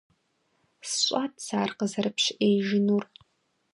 [0.89, 3.03] СщӀат сэ ар къызэрыпщыӀеижынур.